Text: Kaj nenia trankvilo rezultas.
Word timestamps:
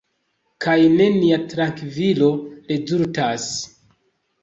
Kaj 0.65 0.73
nenia 1.01 1.39
trankvilo 1.53 2.33
rezultas. 2.73 3.51